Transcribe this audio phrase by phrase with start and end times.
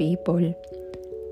[0.00, 0.56] people.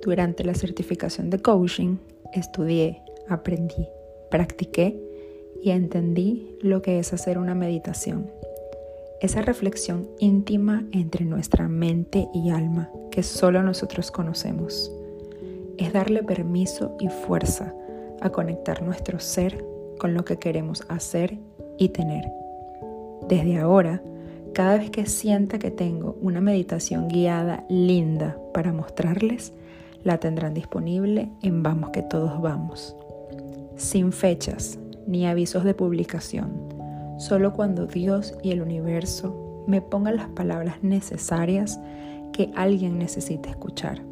[0.02, 1.96] Durante la certificación de coaching
[2.34, 3.88] estudié, aprendí,
[4.30, 4.94] practiqué
[5.62, 8.30] y entendí lo que es hacer una meditación.
[9.22, 14.92] Esa reflexión íntima entre nuestra mente y alma que solo nosotros conocemos.
[15.78, 17.74] Es darle permiso y fuerza
[18.20, 19.64] a conectar nuestro ser
[19.98, 21.38] con lo que queremos hacer
[21.78, 22.30] y tener.
[23.28, 24.02] Desde ahora,
[24.58, 29.52] cada vez que sienta que tengo una meditación guiada linda para mostrarles,
[30.02, 32.96] la tendrán disponible en Vamos que todos vamos.
[33.76, 34.76] Sin fechas
[35.06, 36.74] ni avisos de publicación,
[37.18, 41.78] solo cuando Dios y el universo me pongan las palabras necesarias
[42.32, 44.02] que alguien necesite escuchar.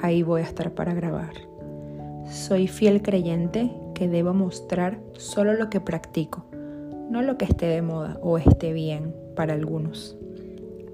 [0.00, 1.34] Ahí voy a estar para grabar.
[2.30, 6.46] Soy fiel creyente que debo mostrar solo lo que practico,
[7.12, 10.16] no lo que esté de moda o esté bien para algunos.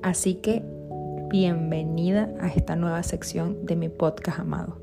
[0.02, 0.64] Así que
[1.30, 4.80] bienvenida a esta nueva sección de mi podcast amado.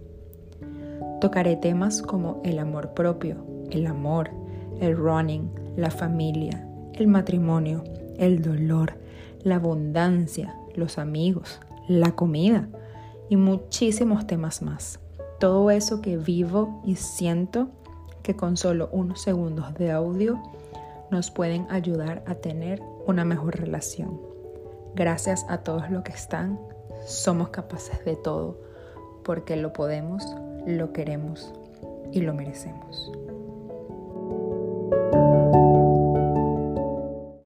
[1.20, 4.30] Tocaré temas como el amor propio, el amor,
[4.80, 7.84] el running, la familia, el matrimonio,
[8.18, 8.94] el dolor,
[9.44, 12.70] la abundancia, los amigos, la comida
[13.28, 15.02] y muchísimos temas más.
[15.42, 17.68] Todo eso que vivo y siento
[18.24, 20.42] que con solo unos segundos de audio
[21.12, 24.20] nos pueden ayudar a tener una mejor relación.
[24.96, 26.60] Gracias a todos los que están,
[27.06, 28.60] somos capaces de todo,
[29.24, 30.26] porque lo podemos,
[30.66, 31.54] lo queremos
[32.12, 33.12] y lo merecemos.